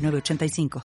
[0.00, 0.89] 906985.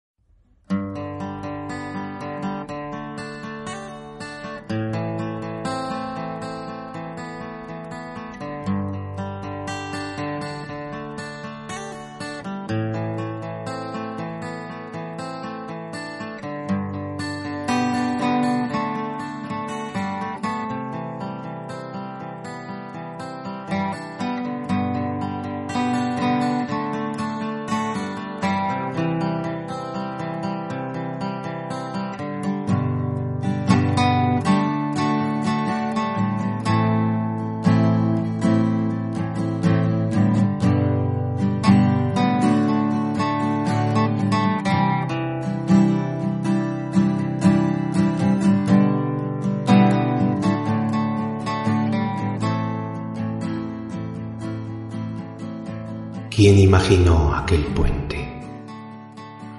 [56.38, 58.16] ¿Quién imaginó aquel puente?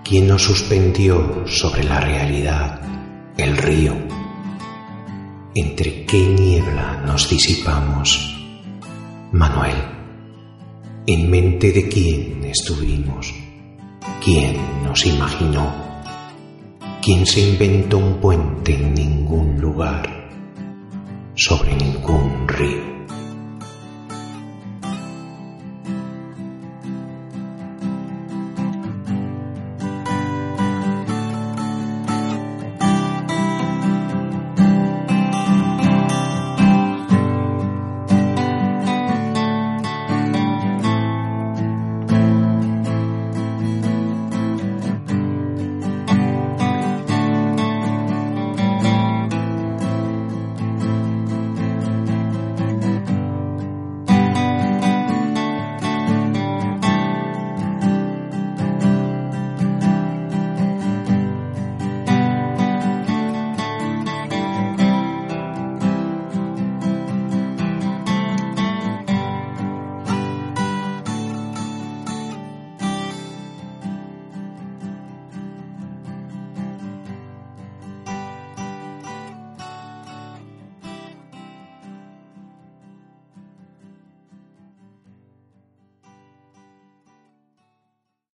[0.01, 2.79] ¿Quién nos suspendió sobre la realidad,
[3.35, 3.97] el río?
[5.53, 8.33] ¿Entre qué niebla nos disipamos?
[9.33, 9.75] Manuel,
[11.05, 13.33] ¿en mente de quién estuvimos?
[14.23, 14.55] ¿Quién
[14.85, 15.73] nos imaginó?
[17.01, 20.29] ¿Quién se inventó un puente en ningún lugar,
[21.35, 22.98] sobre ningún río?